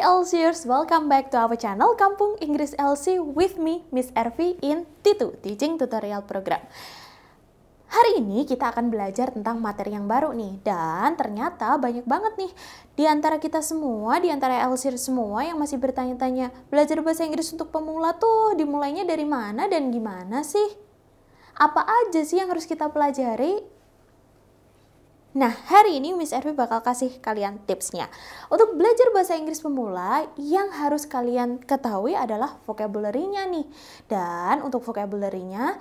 Hai 0.00 0.08
Elsiers, 0.08 0.64
welcome 0.64 1.12
back 1.12 1.28
to 1.28 1.36
our 1.36 1.52
channel 1.60 1.92
Kampung 1.92 2.32
Inggris 2.40 2.72
LC 2.80 3.20
with 3.20 3.60
me, 3.60 3.84
Miss 3.92 4.08
Ervi 4.16 4.56
in 4.64 4.88
T2 5.04 5.44
Teaching 5.44 5.76
Tutorial 5.76 6.24
Program. 6.24 6.64
Hari 7.84 8.24
ini 8.24 8.48
kita 8.48 8.72
akan 8.72 8.88
belajar 8.88 9.28
tentang 9.28 9.60
materi 9.60 9.92
yang 9.92 10.08
baru 10.08 10.32
nih 10.32 10.56
dan 10.64 11.20
ternyata 11.20 11.76
banyak 11.76 12.08
banget 12.08 12.32
nih 12.40 12.48
di 12.96 13.04
antara 13.04 13.36
kita 13.36 13.60
semua, 13.60 14.16
di 14.24 14.32
antara 14.32 14.64
Elsier 14.64 14.96
semua 14.96 15.44
yang 15.44 15.60
masih 15.60 15.76
bertanya-tanya 15.76 16.48
belajar 16.72 16.96
bahasa 17.04 17.28
Inggris 17.28 17.52
untuk 17.52 17.68
pemula 17.68 18.16
tuh 18.16 18.56
dimulainya 18.56 19.04
dari 19.04 19.28
mana 19.28 19.68
dan 19.68 19.92
gimana 19.92 20.40
sih? 20.40 20.80
Apa 21.60 21.84
aja 22.08 22.24
sih 22.24 22.40
yang 22.40 22.48
harus 22.48 22.64
kita 22.64 22.88
pelajari? 22.88 23.60
Nah, 25.30 25.54
hari 25.70 26.02
ini 26.02 26.10
Miss 26.10 26.34
Ervi 26.34 26.50
bakal 26.58 26.82
kasih 26.82 27.22
kalian 27.22 27.62
tipsnya. 27.62 28.10
Untuk 28.50 28.74
belajar 28.74 29.14
bahasa 29.14 29.38
Inggris 29.38 29.62
pemula, 29.62 30.26
yang 30.34 30.74
harus 30.74 31.06
kalian 31.06 31.62
ketahui 31.62 32.18
adalah 32.18 32.58
vocabulary-nya 32.66 33.46
nih. 33.46 33.62
Dan 34.10 34.58
untuk 34.66 34.82
vocabulary-nya, 34.82 35.78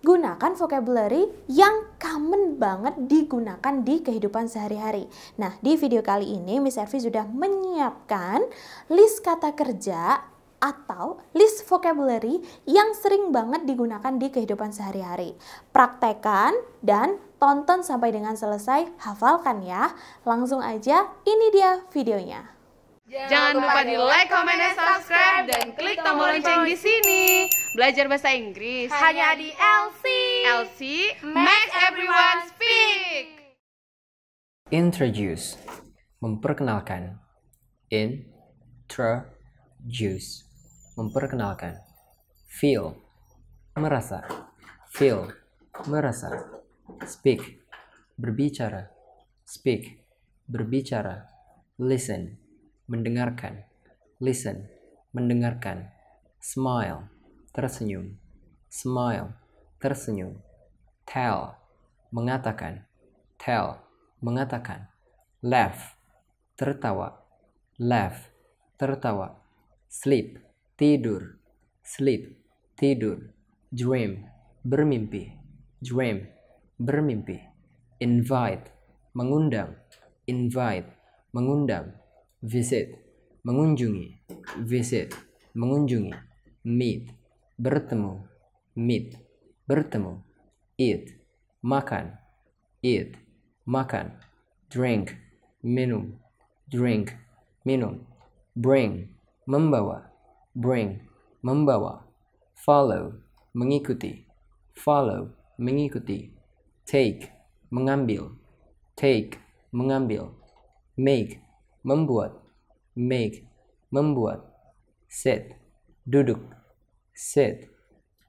gunakan 0.00 0.56
vocabulary 0.56 1.28
yang 1.52 1.92
common 2.00 2.56
banget 2.56 2.96
digunakan 3.04 3.84
di 3.84 4.00
kehidupan 4.00 4.48
sehari-hari. 4.48 5.04
Nah, 5.36 5.52
di 5.60 5.76
video 5.76 6.00
kali 6.00 6.32
ini 6.32 6.56
Miss 6.56 6.80
Ervi 6.80 7.04
sudah 7.04 7.28
menyiapkan 7.28 8.48
list 8.88 9.20
kata 9.28 9.52
kerja 9.52 10.24
atau 10.58 11.20
list 11.36 11.68
vocabulary 11.68 12.40
yang 12.64 12.96
sering 12.96 13.28
banget 13.28 13.68
digunakan 13.68 14.16
di 14.16 14.32
kehidupan 14.32 14.72
sehari-hari. 14.72 15.36
Praktekan 15.68 16.56
dan 16.80 17.27
tonton 17.38 17.86
sampai 17.86 18.10
dengan 18.12 18.34
selesai, 18.34 18.90
hafalkan 18.98 19.62
ya. 19.62 19.94
Langsung 20.26 20.60
aja, 20.60 21.08
ini 21.24 21.46
dia 21.54 21.82
videonya. 21.94 22.58
Jangan 23.08 23.56
lupa 23.56 23.88
di 23.88 23.96
like, 23.96 24.28
comment, 24.28 24.60
dan 24.60 24.76
subscribe 24.76 25.48
dan 25.48 25.72
klik 25.72 25.96
tombol 26.04 26.28
lonceng 26.28 26.60
di 26.68 26.76
sini. 26.76 27.48
Belajar 27.72 28.04
bahasa 28.04 28.36
Inggris 28.36 28.92
hanya 28.92 29.32
di 29.32 29.48
LC. 29.56 30.04
LC 30.44 30.80
makes 31.24 31.72
everyone 31.88 32.44
speak. 32.52 33.56
Introduce 34.68 35.56
memperkenalkan. 36.20 37.16
Introduce 37.88 38.28
memperkenalkan. 41.00 41.80
Feel 42.60 42.92
merasa. 43.72 44.20
Feel 44.92 45.32
merasa. 45.88 46.57
Speak 47.04 47.62
berbicara. 48.16 48.90
Speak 49.44 50.02
berbicara. 50.48 51.28
Listen 51.78 52.40
mendengarkan. 52.88 53.68
Listen 54.18 54.66
mendengarkan. 55.14 55.92
Smile 56.40 57.06
tersenyum. 57.54 58.18
Smile 58.72 59.36
tersenyum. 59.78 60.40
Tell 61.06 61.54
mengatakan. 62.10 62.88
Tell 63.38 63.78
mengatakan. 64.24 64.90
Laugh 65.44 65.94
tertawa. 66.56 67.22
Laugh 67.78 68.32
tertawa. 68.80 69.38
Sleep 69.86 70.48
tidur, 70.78 71.34
sleep, 71.82 72.38
tidur, 72.78 73.34
dream, 73.74 74.30
bermimpi, 74.62 75.34
dream, 75.82 76.30
bermimpi, 76.78 77.42
invite, 77.98 78.70
mengundang, 79.10 79.74
invite, 80.30 80.86
mengundang, 81.34 81.90
visit, 82.38 82.94
mengunjungi, 83.42 84.14
visit, 84.62 85.10
mengunjungi, 85.58 86.14
meet, 86.62 87.10
bertemu, 87.58 88.22
meet, 88.78 89.18
bertemu, 89.66 90.22
eat, 90.78 91.18
makan, 91.66 92.14
eat, 92.86 93.18
makan, 93.66 94.14
drink, 94.70 95.18
minum, 95.66 96.14
drink, 96.70 97.10
minum, 97.66 98.06
bring, 98.54 99.10
membawa, 99.50 100.14
bring, 100.54 101.02
membawa, 101.42 102.06
follow, 102.54 103.18
mengikuti, 103.50 104.22
follow, 104.78 105.34
mengikuti, 105.58 106.37
take, 106.88 107.28
mengambil, 107.68 108.32
take, 108.96 109.36
mengambil, 109.76 110.32
make, 110.96 111.44
membuat, 111.84 112.32
make, 112.96 113.44
membuat, 113.92 114.40
sit, 115.04 115.52
duduk, 116.08 116.40
sit, 117.12 117.68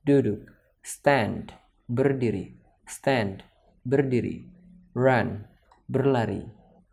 duduk, 0.04 0.44
stand, 0.84 1.56
berdiri, 1.88 2.60
stand, 2.84 3.48
berdiri, 3.88 4.44
run, 4.92 5.48
berlari, 5.88 6.44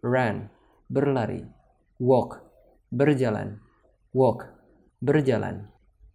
run, 0.06 0.46
berlari, 0.86 1.42
walk, 1.98 2.46
berjalan, 2.94 3.58
walk, 4.14 4.54
berjalan. 5.02 5.66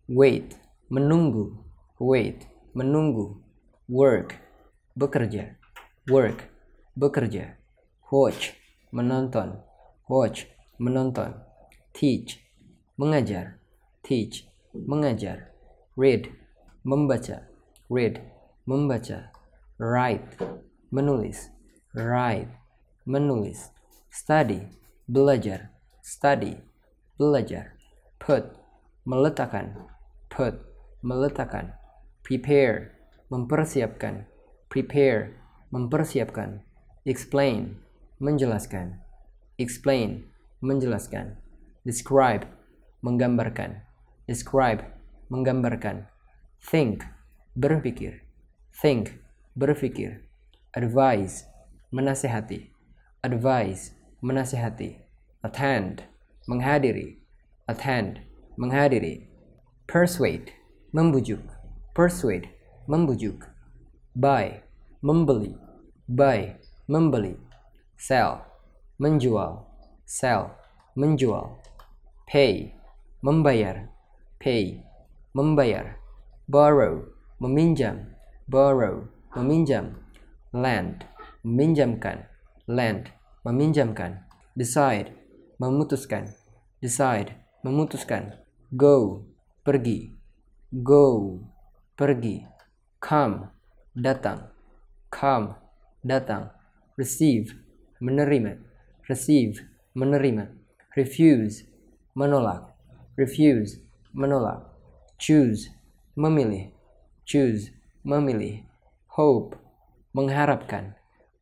Wait, 0.07 0.55
menunggu. 0.87 1.59
Wait, 1.99 2.47
menunggu. 2.71 3.43
Work, 3.91 4.39
bekerja. 4.95 5.55
Work, 6.09 6.49
bekerja. 6.95 7.55
Watch, 8.11 8.53
menonton. 8.91 9.63
Watch, 10.09 10.45
menonton. 10.79 11.33
Teach, 11.93 12.39
mengajar. 12.97 13.59
Teach, 14.03 14.47
mengajar. 14.73 15.51
Read, 15.95 16.27
membaca. 16.83 17.47
Read, 17.89 18.19
membaca. 18.65 19.31
Write, 19.77 20.37
menulis. 20.91 21.49
Write, 21.93 22.47
menulis. 23.05 23.71
Study, 24.11 24.67
belajar. 25.07 25.71
Study, 26.03 26.57
belajar. 27.17 27.75
Put, 28.19 28.55
meletakkan, 29.03 29.87
put, 30.29 30.55
meletakkan, 31.01 31.73
prepare, 32.23 32.95
mempersiapkan, 33.27 34.30
prepare, 34.71 35.35
mempersiapkan, 35.75 36.63
explain, 37.03 37.75
menjelaskan, 38.23 39.03
explain, 39.59 40.31
menjelaskan, 40.63 41.35
describe, 41.83 42.47
menggambarkan, 43.03 43.83
describe, 44.31 44.87
menggambarkan, 45.27 46.07
think, 46.63 47.03
berpikir, 47.59 48.23
think, 48.71 49.19
berpikir, 49.59 50.23
advise, 50.71 51.43
menasehati, 51.91 52.71
advise, 53.27 53.91
menasehati, 54.23 55.03
attend, 55.43 56.07
menghadiri, 56.47 57.19
attend, 57.67 58.23
menghadiri. 58.55 59.27
Persuade, 59.91 60.55
membujuk. 60.95 61.43
Persuade, 61.91 62.47
membujuk. 62.87 63.50
Buy, 64.11 64.59
membeli. 64.99 65.55
Buy, 66.03 66.59
membeli. 66.91 67.39
Sell, 67.95 68.43
menjual. 68.99 69.63
Sell, 70.03 70.51
menjual. 70.99 71.55
Pay, 72.27 72.75
membayar. 73.23 73.87
Pay, 74.35 74.83
membayar. 75.31 75.95
Borrow, 76.51 77.07
meminjam. 77.39 78.11
Borrow, 78.51 79.07
meminjam. 79.31 79.95
Lend, 80.51 81.07
meminjamkan. 81.47 82.27
Lend, 82.67 83.15
meminjamkan. 83.47 84.27
Decide, 84.59 85.15
memutuskan. 85.55 86.35
Decide, 86.83 87.31
memutuskan. 87.63 88.43
Go, 88.75 89.23
pergi. 89.63 90.19
Go, 90.83 91.39
pergi. 91.95 92.43
Come, 92.99 93.50
datang. 93.95 94.47
Come, 95.11 95.55
datang. 96.03 96.51
Receive, 96.95 97.55
menerima. 97.99 98.55
Receive, 99.07 99.67
menerima. 99.95 100.47
Refuse, 100.95 101.67
menolak. 102.15 102.71
Refuse, 103.19 103.83
menolak. 104.15 104.63
Choose, 105.19 105.71
memilih. 106.15 106.71
Choose, 107.27 107.71
memilih. 108.03 108.63
Hope, 109.19 109.59
mengharapkan. 110.15 110.95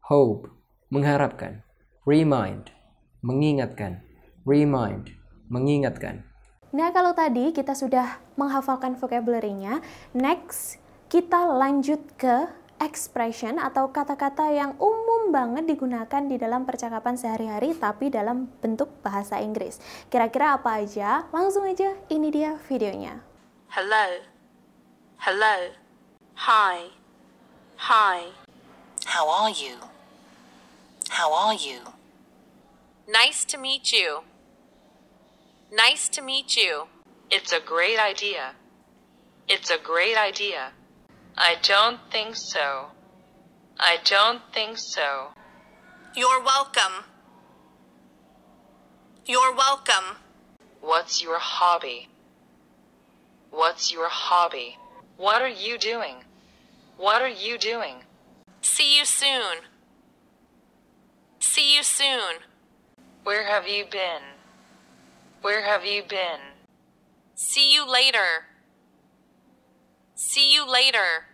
Hope, 0.10 0.50
mengharapkan. 0.90 1.62
Remind, 2.10 2.74
mengingatkan. 3.22 4.02
Remind, 4.46 5.14
mengingatkan. 5.50 6.26
Nah, 6.70 6.94
kalau 6.94 7.14
tadi 7.14 7.50
kita 7.54 7.74
sudah 7.74 8.22
menghafalkan 8.38 8.98
vocabulary-nya, 8.98 9.82
next 10.14 10.82
kita 11.10 11.42
lanjut 11.58 11.98
ke 12.22 12.46
expression 12.78 13.58
atau 13.58 13.90
kata-kata 13.90 14.54
yang 14.54 14.78
umum 14.78 15.34
banget 15.34 15.66
digunakan 15.66 16.22
di 16.30 16.38
dalam 16.38 16.70
percakapan 16.70 17.18
sehari-hari 17.18 17.74
tapi 17.74 18.14
dalam 18.14 18.46
bentuk 18.62 18.94
bahasa 19.02 19.42
Inggris. 19.42 19.82
Kira-kira 20.14 20.54
apa 20.54 20.86
aja? 20.86 21.26
Langsung 21.34 21.66
aja, 21.66 21.98
ini 22.14 22.30
dia 22.30 22.62
videonya. 22.70 23.26
Hello. 23.74 24.22
Hello. 25.18 25.74
Hi. 26.46 26.94
Hi. 27.90 28.30
How 29.10 29.26
are 29.26 29.52
you? 29.52 29.82
How 31.10 31.34
are 31.34 31.58
you? 31.58 31.98
Nice 33.10 33.44
to 33.50 33.58
meet 33.58 33.90
you. 33.90 34.22
Nice 35.74 36.06
to 36.14 36.22
meet 36.22 36.54
you. 36.54 36.86
It's 37.34 37.50
a 37.50 37.60
great 37.60 37.98
idea. 37.98 38.54
It's 39.50 39.74
a 39.74 39.82
great 39.82 40.14
idea. 40.14 40.78
I 41.42 41.56
don't 41.64 42.00
think 42.12 42.36
so. 42.36 42.88
I 43.80 43.98
don't 44.04 44.42
think 44.54 44.78
so. 44.78 45.30
You're 46.14 46.44
welcome. 46.44 47.06
You're 49.26 49.56
welcome. 49.56 50.18
What's 50.82 51.24
your 51.24 51.40
hobby? 51.40 52.10
What's 53.52 53.90
your 53.90 54.10
hobby? 54.10 54.78
What 55.16 55.42
are 55.42 55.48
you 55.48 55.78
doing? 55.78 56.16
What 56.98 57.22
are 57.22 57.30
you 57.30 57.58
doing? 57.58 58.04
See 58.62 58.98
you 58.98 59.06
soon. 59.06 59.60
See 61.40 61.78
you 61.78 61.84
soon. 61.84 62.44
Where 63.24 63.46
have 63.46 63.66
you 63.66 63.86
been? 63.90 64.24
Where 65.42 65.64
have 65.64 65.86
you 65.86 66.04
been? 66.04 66.42
See 67.36 67.74
you 67.74 67.90
later. 67.90 68.44
See 70.30 70.54
you 70.54 70.70
later. 70.70 71.26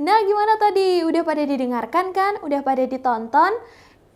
Nah, 0.00 0.16
gimana 0.24 0.56
tadi? 0.56 1.04
Udah 1.04 1.28
pada 1.28 1.44
didengarkan 1.44 2.08
kan? 2.16 2.40
Udah 2.40 2.64
pada 2.64 2.88
ditonton? 2.88 3.52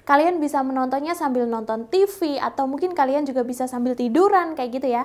Kalian 0.08 0.40
bisa 0.40 0.64
menontonnya 0.64 1.12
sambil 1.12 1.44
nonton 1.44 1.92
TV 1.92 2.40
atau 2.40 2.64
mungkin 2.64 2.96
kalian 2.96 3.28
juga 3.28 3.44
bisa 3.44 3.68
sambil 3.68 3.92
tiduran 3.92 4.56
kayak 4.56 4.80
gitu 4.80 4.88
ya. 4.96 5.04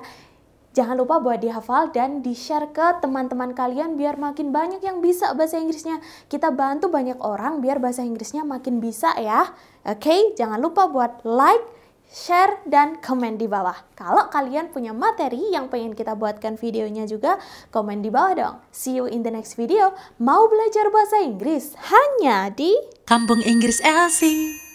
Jangan 0.72 0.96
lupa 0.96 1.20
buat 1.20 1.36
dihafal 1.36 1.92
dan 1.92 2.24
di-share 2.24 2.72
ke 2.72 3.04
teman-teman 3.04 3.52
kalian 3.52 4.00
biar 4.00 4.16
makin 4.16 4.56
banyak 4.56 4.80
yang 4.80 5.04
bisa 5.04 5.36
bahasa 5.36 5.60
Inggrisnya. 5.60 6.00
Kita 6.32 6.48
bantu 6.48 6.88
banyak 6.88 7.20
orang 7.20 7.60
biar 7.60 7.76
bahasa 7.76 8.00
Inggrisnya 8.00 8.48
makin 8.48 8.80
bisa 8.80 9.12
ya. 9.20 9.52
Oke, 9.84 10.00
okay? 10.00 10.20
jangan 10.32 10.64
lupa 10.64 10.88
buat 10.88 11.20
like, 11.28 11.68
share, 12.10 12.58
dan 12.66 12.98
komen 12.98 13.38
di 13.38 13.46
bawah. 13.46 13.78
Kalau 13.94 14.26
kalian 14.28 14.74
punya 14.74 14.90
materi 14.90 15.54
yang 15.54 15.70
pengen 15.70 15.94
kita 15.94 16.18
buatkan 16.18 16.58
videonya 16.58 17.06
juga, 17.06 17.38
komen 17.70 18.02
di 18.02 18.10
bawah 18.10 18.34
dong. 18.34 18.56
See 18.74 18.98
you 18.98 19.06
in 19.06 19.22
the 19.22 19.32
next 19.32 19.54
video. 19.54 19.94
Mau 20.18 20.50
belajar 20.50 20.90
bahasa 20.90 21.22
Inggris 21.22 21.78
hanya 21.88 22.50
di 22.50 22.74
Kampung 23.06 23.40
Inggris 23.42 23.78
Elsie. 23.82 24.69